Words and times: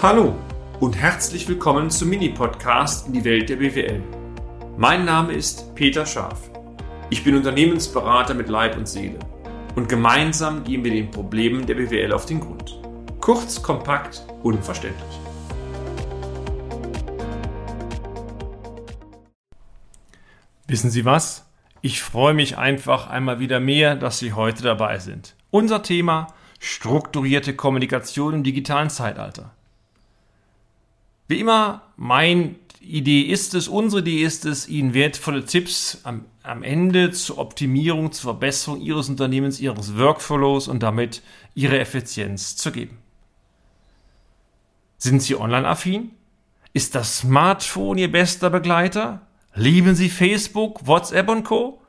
Hallo 0.00 0.36
und 0.78 0.96
herzlich 0.96 1.48
willkommen 1.48 1.90
zum 1.90 2.10
Mini-Podcast 2.10 3.08
in 3.08 3.14
die 3.14 3.24
Welt 3.24 3.48
der 3.48 3.56
BWL. 3.56 4.00
Mein 4.76 5.04
Name 5.04 5.32
ist 5.32 5.74
Peter 5.74 6.06
Scharf. 6.06 6.52
Ich 7.10 7.24
bin 7.24 7.34
Unternehmensberater 7.34 8.32
mit 8.34 8.48
Leib 8.48 8.76
und 8.76 8.86
Seele 8.86 9.18
und 9.74 9.88
gemeinsam 9.88 10.62
gehen 10.62 10.84
wir 10.84 10.92
den 10.92 11.10
Problemen 11.10 11.66
der 11.66 11.74
BWL 11.74 12.12
auf 12.12 12.26
den 12.26 12.38
Grund. 12.38 12.80
Kurz, 13.20 13.60
kompakt, 13.60 14.24
unverständlich. 14.44 15.18
Wissen 20.68 20.92
Sie 20.92 21.04
was? 21.04 21.50
Ich 21.80 22.02
freue 22.02 22.34
mich 22.34 22.56
einfach 22.56 23.10
einmal 23.10 23.40
wieder 23.40 23.58
mehr, 23.58 23.96
dass 23.96 24.20
Sie 24.20 24.32
heute 24.32 24.62
dabei 24.62 25.00
sind. 25.00 25.34
Unser 25.50 25.82
Thema 25.82 26.28
strukturierte 26.60 27.56
Kommunikation 27.56 28.34
im 28.34 28.44
digitalen 28.44 28.90
Zeitalter. 28.90 29.57
Wie 31.28 31.40
immer, 31.40 31.82
meine 31.96 32.54
Idee 32.80 33.20
ist 33.20 33.54
es, 33.54 33.68
unsere 33.68 34.00
Idee 34.00 34.22
ist 34.22 34.46
es, 34.46 34.66
Ihnen 34.66 34.94
wertvolle 34.94 35.44
Tipps 35.44 36.00
am, 36.04 36.24
am 36.42 36.62
Ende 36.62 37.10
zur 37.10 37.36
Optimierung, 37.36 38.12
zur 38.12 38.32
Verbesserung 38.32 38.80
Ihres 38.80 39.10
Unternehmens, 39.10 39.60
Ihres 39.60 39.98
Workflows 39.98 40.68
und 40.68 40.82
damit 40.82 41.22
Ihre 41.54 41.78
Effizienz 41.78 42.56
zu 42.56 42.72
geben. 42.72 42.96
Sind 44.96 45.22
Sie 45.22 45.36
online-affin? 45.36 46.12
Ist 46.72 46.94
das 46.94 47.18
Smartphone 47.18 47.98
Ihr 47.98 48.10
bester 48.10 48.48
Begleiter? 48.48 49.20
Lieben 49.54 49.94
Sie 49.94 50.08
Facebook, 50.08 50.86
WhatsApp 50.86 51.28
und 51.28 51.44
Co? 51.44 51.82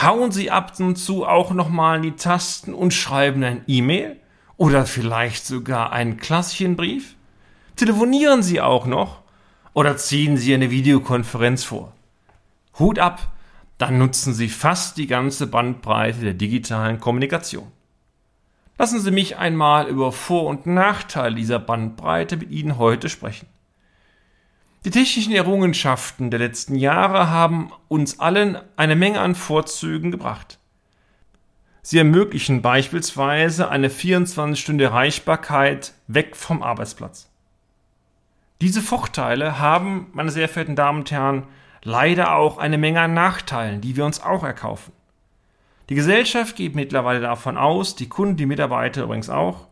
Hauen 0.00 0.30
Sie 0.30 0.52
ab 0.52 0.78
und 0.78 0.94
zu 0.94 1.26
auch 1.26 1.50
nochmal 1.50 1.96
in 1.96 2.02
die 2.02 2.12
Tasten 2.12 2.72
und 2.72 2.94
schreiben 2.94 3.42
ein 3.42 3.64
E-Mail? 3.66 4.20
Oder 4.56 4.86
vielleicht 4.86 5.44
sogar 5.44 5.92
einen 5.92 6.18
klassischen 6.18 6.76
Brief? 6.76 7.15
Telefonieren 7.76 8.42
Sie 8.42 8.62
auch 8.62 8.86
noch 8.86 9.20
oder 9.74 9.98
ziehen 9.98 10.38
Sie 10.38 10.54
eine 10.54 10.70
Videokonferenz 10.70 11.62
vor? 11.62 11.92
Hut 12.78 12.98
ab, 12.98 13.34
dann 13.76 13.98
nutzen 13.98 14.32
Sie 14.32 14.48
fast 14.48 14.96
die 14.96 15.06
ganze 15.06 15.46
Bandbreite 15.46 16.20
der 16.20 16.32
digitalen 16.32 17.00
Kommunikation. 17.00 17.70
Lassen 18.78 19.00
Sie 19.00 19.10
mich 19.10 19.36
einmal 19.36 19.88
über 19.88 20.10
Vor- 20.10 20.46
und 20.46 20.64
Nachteile 20.64 21.34
dieser 21.34 21.58
Bandbreite 21.58 22.38
mit 22.38 22.50
Ihnen 22.50 22.78
heute 22.78 23.10
sprechen. 23.10 23.46
Die 24.86 24.90
technischen 24.90 25.34
Errungenschaften 25.34 26.30
der 26.30 26.38
letzten 26.38 26.76
Jahre 26.76 27.28
haben 27.28 27.72
uns 27.88 28.20
allen 28.20 28.56
eine 28.76 28.96
Menge 28.96 29.20
an 29.20 29.34
Vorzügen 29.34 30.10
gebracht. 30.10 30.58
Sie 31.82 31.98
ermöglichen 31.98 32.62
beispielsweise 32.62 33.68
eine 33.68 33.88
24-Stunde 33.88 34.84
Erreichbarkeit 34.84 35.92
weg 36.06 36.36
vom 36.36 36.62
Arbeitsplatz. 36.62 37.28
Diese 38.60 38.80
Vorteile 38.80 39.58
haben, 39.58 40.06
meine 40.12 40.30
sehr 40.30 40.48
verehrten 40.48 40.76
Damen 40.76 41.00
und 41.00 41.10
Herren, 41.10 41.44
leider 41.82 42.34
auch 42.34 42.56
eine 42.56 42.78
Menge 42.78 43.00
an 43.00 43.12
Nachteilen, 43.12 43.82
die 43.82 43.96
wir 43.96 44.06
uns 44.06 44.22
auch 44.22 44.42
erkaufen. 44.44 44.92
Die 45.88 45.94
Gesellschaft 45.94 46.56
geht 46.56 46.74
mittlerweile 46.74 47.20
davon 47.20 47.58
aus, 47.58 47.94
die 47.94 48.08
Kunden, 48.08 48.36
die 48.36 48.46
Mitarbeiter 48.46 49.04
übrigens 49.04 49.30
auch, 49.30 49.68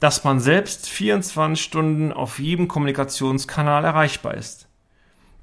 dass 0.00 0.24
man 0.24 0.40
selbst 0.40 0.88
24 0.88 1.62
Stunden 1.62 2.12
auf 2.12 2.38
jedem 2.38 2.68
Kommunikationskanal 2.68 3.84
erreichbar 3.84 4.34
ist. 4.34 4.66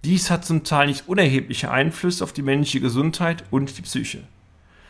Dies 0.04 0.30
hat 0.30 0.46
zum 0.46 0.64
Teil 0.64 0.88
nicht 0.88 1.08
unerhebliche 1.08 1.72
Einflüsse 1.72 2.24
auf 2.24 2.34
die 2.34 2.42
menschliche 2.42 2.82
Gesundheit 2.82 3.44
und 3.50 3.78
die 3.78 3.82
Psyche. 3.82 4.24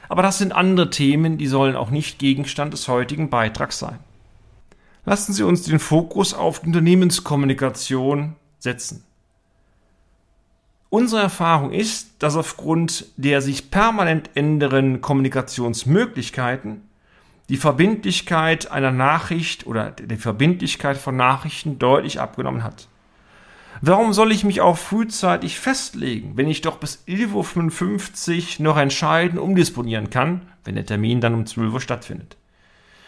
Aber 0.09 0.23
das 0.23 0.39
sind 0.39 0.53
andere 0.53 0.89
Themen, 0.89 1.37
die 1.37 1.47
sollen 1.47 1.75
auch 1.75 1.89
nicht 1.89 2.17
Gegenstand 2.17 2.73
des 2.73 2.87
heutigen 2.87 3.29
Beitrags 3.29 3.79
sein. 3.79 3.99
Lassen 5.07 5.31
Sie 5.31 5.43
uns 5.43 5.63
den 5.63 5.79
Fokus 5.79 6.33
auf 6.33 6.59
die 6.59 6.67
Unternehmenskommunikation 6.67 8.35
setzen. 8.59 9.05
Unsere 10.89 11.21
Erfahrung 11.21 11.71
ist, 11.71 12.09
dass 12.19 12.35
aufgrund 12.35 13.05
der 13.15 13.41
sich 13.41 13.71
permanent 13.71 14.29
ändernden 14.33 14.99
Kommunikationsmöglichkeiten 14.99 16.81
die 17.47 17.55
Verbindlichkeit 17.55 18.69
einer 18.69 18.91
Nachricht 18.91 19.65
oder 19.65 19.91
die 19.91 20.17
Verbindlichkeit 20.17 20.97
von 20.97 21.15
Nachrichten 21.15 21.79
deutlich 21.79 22.19
abgenommen 22.19 22.65
hat. 22.65 22.89
Warum 23.79 24.11
soll 24.11 24.33
ich 24.33 24.43
mich 24.43 24.59
auch 24.59 24.77
frühzeitig 24.77 25.57
festlegen, 25.57 26.33
wenn 26.35 26.49
ich 26.49 26.59
doch 26.59 26.79
bis 26.79 27.05
11.55 27.07 28.59
Uhr 28.59 28.63
noch 28.65 28.75
entscheiden 28.75 29.39
umdisponieren 29.39 30.09
kann, 30.09 30.41
wenn 30.65 30.75
der 30.75 30.85
Termin 30.85 31.21
dann 31.21 31.33
um 31.33 31.45
12 31.45 31.75
Uhr 31.75 31.79
stattfindet? 31.79 32.35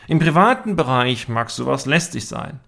Im 0.09 0.17
privaten 0.17 0.75
Bereich 0.75 1.29
mag 1.29 1.51
sowas 1.51 1.85
lästig 1.85 2.27
sein. 2.27 2.59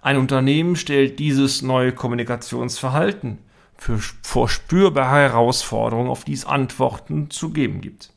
Ein 0.00 0.16
Unternehmen 0.16 0.76
stellt 0.76 1.18
dieses 1.18 1.60
neue 1.60 1.90
Kommunikationsverhalten 1.90 3.38
für, 3.76 3.98
vor 4.22 4.48
spürbare 4.48 5.22
Herausforderungen, 5.22 6.08
auf 6.08 6.22
die 6.22 6.34
es 6.34 6.44
Antworten 6.44 7.30
zu 7.30 7.50
geben 7.50 7.80
gibt. 7.80 8.12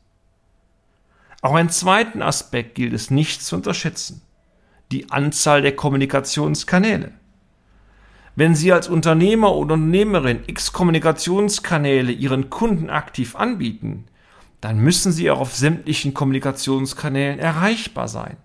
Auch 1.40 1.54
einen 1.54 1.70
zweiten 1.70 2.22
Aspekt 2.22 2.76
gilt 2.76 2.92
es 2.92 3.10
nicht 3.10 3.42
zu 3.42 3.56
unterschätzen. 3.56 4.22
Die 4.92 5.10
Anzahl 5.10 5.62
der 5.62 5.74
Kommunikationskanäle. 5.74 7.10
Wenn 8.36 8.54
Sie 8.54 8.70
als 8.70 8.86
Unternehmer 8.86 9.56
oder 9.56 9.74
Unternehmerin 9.74 10.44
x 10.46 10.72
Kommunikationskanäle 10.72 12.12
Ihren 12.12 12.48
Kunden 12.48 12.90
aktiv 12.90 13.34
anbieten, 13.34 14.04
dann 14.60 14.78
müssen 14.78 15.10
Sie 15.10 15.32
auch 15.32 15.40
auf 15.40 15.52
sämtlichen 15.52 16.14
Kommunikationskanälen 16.14 17.40
erreichbar 17.40 18.06
sein. 18.06 18.36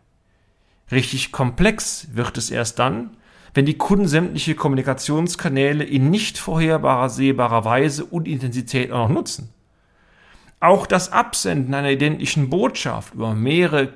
Richtig 0.91 1.31
komplex 1.31 2.07
wird 2.13 2.37
es 2.37 2.49
erst 2.49 2.79
dann, 2.79 3.17
wenn 3.53 3.65
die 3.65 3.77
Kunden 3.77 4.07
sämtliche 4.07 4.55
Kommunikationskanäle 4.55 5.83
in 5.83 6.09
nicht 6.09 6.37
vorherbarer 6.37 7.09
sehbarer 7.09 7.65
Weise 7.65 8.05
und 8.05 8.27
Intensität 8.27 8.91
auch 8.91 9.07
noch 9.07 9.15
nutzen. 9.15 9.49
Auch 10.59 10.87
das 10.87 11.11
Absenden 11.11 11.73
einer 11.73 11.91
identischen 11.91 12.49
Botschaft 12.49 13.13
über 13.13 13.33
mehrere 13.33 13.93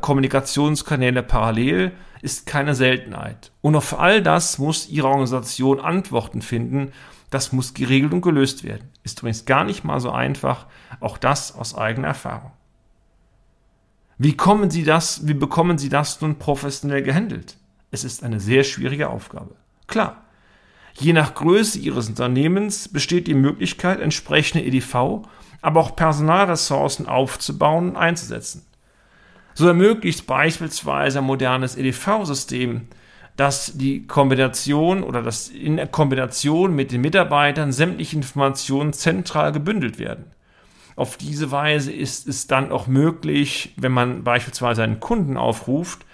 Kommunikationskanäle 0.00 1.22
parallel 1.22 1.92
ist 2.20 2.46
keine 2.46 2.74
Seltenheit. 2.74 3.50
Und 3.60 3.74
auf 3.76 3.98
all 3.98 4.22
das 4.22 4.58
muss 4.58 4.88
Ihre 4.88 5.08
Organisation 5.08 5.80
Antworten 5.80 6.40
finden. 6.40 6.92
Das 7.30 7.52
muss 7.52 7.74
geregelt 7.74 8.12
und 8.12 8.20
gelöst 8.20 8.62
werden. 8.62 8.90
Ist 9.02 9.20
übrigens 9.20 9.44
gar 9.44 9.64
nicht 9.64 9.84
mal 9.84 10.00
so 10.00 10.10
einfach. 10.10 10.66
Auch 11.00 11.18
das 11.18 11.54
aus 11.54 11.74
eigener 11.76 12.08
Erfahrung. 12.08 12.52
Wie 14.24 14.36
kommen 14.36 14.70
Sie 14.70 14.84
das, 14.84 15.26
wie 15.26 15.34
bekommen 15.34 15.78
Sie 15.78 15.88
das 15.88 16.20
nun 16.20 16.38
professionell 16.38 17.02
gehandelt? 17.02 17.56
Es 17.90 18.04
ist 18.04 18.22
eine 18.22 18.38
sehr 18.38 18.62
schwierige 18.62 19.10
Aufgabe. 19.10 19.56
Klar. 19.88 20.22
Je 20.94 21.12
nach 21.12 21.34
Größe 21.34 21.80
Ihres 21.80 22.08
Unternehmens 22.08 22.86
besteht 22.86 23.26
die 23.26 23.34
Möglichkeit, 23.34 23.98
entsprechende 23.98 24.64
EDV, 24.64 25.26
aber 25.60 25.80
auch 25.80 25.96
Personalressourcen 25.96 27.08
aufzubauen 27.08 27.90
und 27.90 27.96
einzusetzen. 27.96 28.64
So 29.54 29.66
ermöglicht 29.66 30.24
beispielsweise 30.28 31.18
ein 31.18 31.24
modernes 31.24 31.76
EDV-System, 31.76 32.82
dass 33.36 33.76
die 33.76 34.06
Kombination 34.06 35.02
oder 35.02 35.22
dass 35.22 35.48
in 35.48 35.80
Kombination 35.90 36.76
mit 36.76 36.92
den 36.92 37.00
Mitarbeitern 37.00 37.72
sämtliche 37.72 38.14
Informationen 38.14 38.92
zentral 38.92 39.50
gebündelt 39.50 39.98
werden. 39.98 40.26
Auf 40.96 41.16
diese 41.16 41.50
Weise 41.50 41.92
ist 41.92 42.28
es 42.28 42.46
dann 42.46 42.70
auch 42.70 42.86
möglich, 42.86 43.72
wenn 43.76 43.92
man 43.92 44.24
beispielsweise 44.24 44.82
einen 44.82 45.00
Kunden 45.00 45.36
aufruft, 45.36 46.04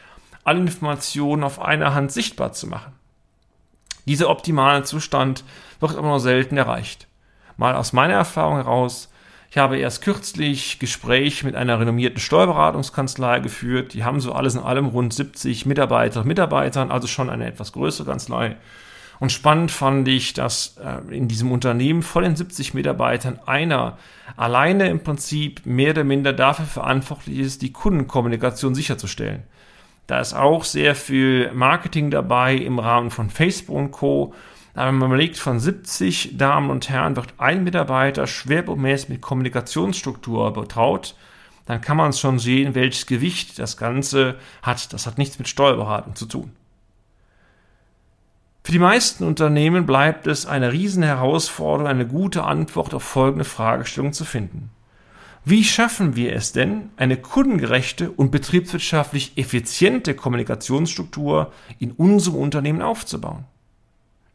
alle 0.45 0.61
Informationen 0.61 1.45
auf 1.45 1.61
einer 1.61 1.95
Hand 1.95 2.13
sichtbar 2.13 2.53
zu 2.53 2.67
machen. 2.67 2.93
Dieser 4.07 4.31
optimale 4.31 4.85
Zustand 4.85 5.45
wird 5.81 5.97
aber 5.97 6.09
nur 6.09 6.21
selten 6.21 6.57
erreicht. 6.57 7.07
Mal 7.57 7.75
aus 7.75 7.93
meiner 7.93 8.15
Erfahrung 8.15 8.57
heraus, 8.57 9.11
ich 9.51 9.59
habe 9.59 9.79
erst 9.79 10.03
kürzlich 10.03 10.79
Gespräche 10.79 11.47
mit 11.47 11.55
einer 11.55 11.81
renommierten 11.81 12.21
Steuerberatungskanzlei 12.21 13.41
geführt. 13.41 13.95
Die 13.95 14.05
haben 14.05 14.21
so 14.21 14.33
alles 14.33 14.55
in 14.55 14.63
allem 14.63 14.87
rund 14.87 15.13
70 15.15 15.65
Mitarbeiter 15.67 16.21
und 16.21 16.27
Mitarbeitern, 16.27 16.91
also 16.91 17.09
schon 17.09 17.31
eine 17.31 17.47
etwas 17.47 17.73
größere 17.73 18.11
Kanzlei. 18.11 18.57
Und 19.21 19.33
spannend 19.33 19.71
fand 19.71 20.07
ich, 20.07 20.33
dass 20.33 20.77
äh, 20.79 21.15
in 21.15 21.29
diesem 21.29 21.51
Unternehmen 21.51 22.03
von 22.03 22.23
den 22.23 22.37
70 22.37 22.75
Mitarbeitern 22.75 23.41
einer 23.47 23.99
alleine 24.37 24.89
im 24.89 25.03
Prinzip 25.03 25.67
mehr 25.67 25.91
oder 25.91 26.05
minder 26.05 26.33
dafür 26.33 26.67
verantwortlich 26.67 27.39
ist, 27.39 27.63
die 27.63 27.73
Kundenkommunikation 27.73 28.75
sicherzustellen. 28.75 29.43
Da 30.07 30.21
ist 30.21 30.35
auch 30.35 30.65
sehr 30.65 30.95
viel 30.95 31.53
Marketing 31.53 32.11
dabei 32.11 32.55
im 32.55 32.79
Rahmen 32.79 33.11
von 33.11 33.29
Facebook 33.29 33.77
und 33.77 33.91
Co. 33.91 34.35
Aber 34.75 34.89
wenn 34.89 34.99
man 34.99 35.09
überlegt, 35.09 35.37
von 35.37 35.59
70 35.59 36.39
Damen 36.39 36.71
und 36.71 36.89
Herren 36.89 37.17
wird 37.17 37.35
ein 37.39 37.65
Mitarbeiter 37.65 38.27
schwerpunktmäßig 38.27 39.09
mit 39.09 39.21
Kommunikationsstruktur 39.21 40.53
betraut, 40.53 41.15
dann 41.67 41.81
kann 41.81 41.99
man 41.99 42.15
schon 42.15 42.39
sehen, 42.39 42.75
welches 42.75 43.07
Gewicht 43.07 43.59
das 43.59 43.77
Ganze 43.77 44.37
hat. 44.63 44.93
Das 44.93 45.07
hat 45.07 45.19
nichts 45.19 45.39
mit 45.39 45.49
Steuerberatung 45.49 46.15
zu 46.15 46.25
tun. 46.25 46.53
Für 48.69 48.73
die 48.73 48.81
meisten 48.81 49.25
Unternehmen 49.25 49.87
bleibt 49.87 50.27
es 50.27 50.45
eine 50.45 50.75
riesen 50.75 51.03
Herausforderung, 51.03 51.87
eine 51.87 52.07
gute 52.07 52.45
Antwort 52.45 52.93
auf 52.93 53.03
folgende 53.03 53.47
Fragestellung 53.47 54.13
zu 54.13 54.27
finden. 54.27 54.69
Wie 55.43 55.65
schaffen 55.65 56.17
wir 56.17 56.35
es 56.35 56.53
denn, 56.53 56.91
eine 56.99 57.17
kundengerechte 57.17 58.11
und 58.11 58.31
betriebswirtschaftlich 58.31 59.33
effiziente 59.39 60.13
Kommunikationsstruktur 60.13 61.51
in 61.79 61.93
unserem 61.93 62.37
Unternehmen 62.37 62.83
aufzubauen? 62.83 63.47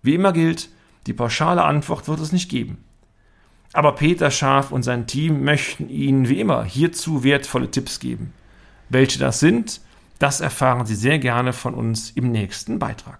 Wie 0.01 0.15
immer 0.15 0.33
gilt, 0.33 0.69
die 1.05 1.13
pauschale 1.13 1.63
Antwort 1.63 2.07
wird 2.07 2.19
es 2.19 2.31
nicht 2.31 2.49
geben. 2.49 2.83
Aber 3.71 3.93
Peter 3.93 4.31
Scharf 4.31 4.71
und 4.71 4.81
sein 4.81 5.05
Team 5.05 5.43
möchten 5.43 5.89
Ihnen 5.89 6.27
wie 6.27 6.39
immer 6.39 6.63
hierzu 6.63 7.23
wertvolle 7.23 7.69
Tipps 7.69 7.99
geben. 7.99 8.33
Welche 8.89 9.19
das 9.19 9.39
sind, 9.39 9.79
das 10.17 10.41
erfahren 10.41 10.87
Sie 10.87 10.95
sehr 10.95 11.19
gerne 11.19 11.53
von 11.53 11.75
uns 11.75 12.09
im 12.09 12.31
nächsten 12.31 12.79
Beitrag. 12.79 13.19